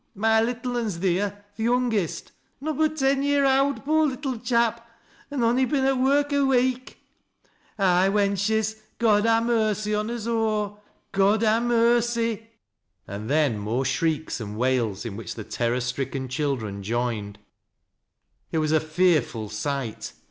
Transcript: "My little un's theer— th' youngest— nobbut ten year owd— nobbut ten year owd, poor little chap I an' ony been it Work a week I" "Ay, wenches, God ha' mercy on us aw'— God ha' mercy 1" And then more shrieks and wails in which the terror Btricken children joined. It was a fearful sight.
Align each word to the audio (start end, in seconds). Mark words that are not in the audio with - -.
"My 0.27 0.41
little 0.41 0.77
un's 0.77 0.97
theer— 0.97 1.43
th' 1.55 1.59
youngest— 1.59 2.31
nobbut 2.63 2.97
ten 2.97 3.21
year 3.21 3.45
owd— 3.45 3.85
nobbut 3.85 3.85
ten 3.85 3.85
year 3.85 3.85
owd, 3.85 3.85
poor 3.85 4.07
little 4.07 4.39
chap 4.39 4.89
I 5.31 5.35
an' 5.35 5.43
ony 5.43 5.65
been 5.65 5.85
it 5.85 5.99
Work 5.99 6.33
a 6.33 6.43
week 6.43 7.03
I" 7.77 8.05
"Ay, 8.07 8.09
wenches, 8.09 8.79
God 8.97 9.27
ha' 9.27 9.45
mercy 9.45 9.93
on 9.93 10.09
us 10.09 10.25
aw'— 10.25 10.75
God 11.11 11.43
ha' 11.43 11.61
mercy 11.61 12.47
1" 13.05 13.15
And 13.15 13.29
then 13.29 13.59
more 13.59 13.85
shrieks 13.85 14.41
and 14.41 14.57
wails 14.57 15.05
in 15.05 15.15
which 15.17 15.35
the 15.35 15.43
terror 15.43 15.77
Btricken 15.77 16.31
children 16.31 16.81
joined. 16.81 17.37
It 18.51 18.57
was 18.57 18.71
a 18.71 18.79
fearful 18.79 19.49
sight. 19.49 20.13